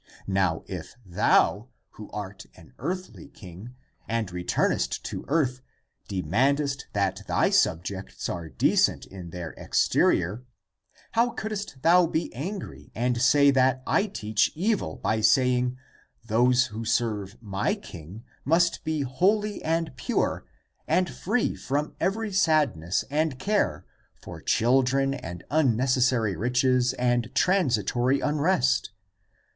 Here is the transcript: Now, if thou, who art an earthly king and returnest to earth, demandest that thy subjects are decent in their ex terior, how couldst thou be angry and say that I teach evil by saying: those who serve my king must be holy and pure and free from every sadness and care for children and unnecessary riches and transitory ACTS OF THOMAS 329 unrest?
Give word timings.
Now, 0.25 0.63
if 0.65 0.95
thou, 1.05 1.67
who 1.91 2.09
art 2.09 2.47
an 2.55 2.73
earthly 2.79 3.27
king 3.27 3.75
and 4.09 4.31
returnest 4.31 5.05
to 5.05 5.23
earth, 5.27 5.61
demandest 6.07 6.87
that 6.93 7.21
thy 7.27 7.51
subjects 7.51 8.27
are 8.27 8.49
decent 8.49 9.05
in 9.05 9.29
their 9.29 9.53
ex 9.59 9.87
terior, 9.87 10.43
how 11.11 11.29
couldst 11.29 11.83
thou 11.83 12.07
be 12.07 12.33
angry 12.33 12.91
and 12.95 13.21
say 13.21 13.51
that 13.51 13.83
I 13.85 14.07
teach 14.07 14.51
evil 14.55 14.95
by 14.95 15.21
saying: 15.21 15.77
those 16.25 16.65
who 16.73 16.83
serve 16.83 17.37
my 17.39 17.75
king 17.75 18.23
must 18.43 18.83
be 18.83 19.01
holy 19.01 19.61
and 19.63 19.95
pure 19.97 20.45
and 20.87 21.07
free 21.11 21.53
from 21.53 21.95
every 21.99 22.31
sadness 22.33 23.05
and 23.11 23.37
care 23.37 23.85
for 24.15 24.41
children 24.41 25.13
and 25.13 25.43
unnecessary 25.51 26.35
riches 26.35 26.93
and 26.93 27.29
transitory 27.35 28.15
ACTS 28.15 28.23
OF 28.23 28.29
THOMAS 28.29 28.33
329 28.33 28.33
unrest? 28.39 28.89